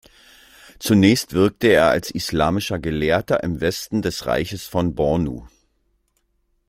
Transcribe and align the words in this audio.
Zunächst 0.79 1.33
wirkte 1.33 1.67
er 1.67 1.89
als 1.91 2.09
islamischer 2.09 2.79
Gelehrter 2.79 3.43
im 3.43 3.61
Westen 3.61 4.01
des 4.01 4.25
Reiches 4.25 4.65
von 4.65 4.95
Bornu. 4.95 5.45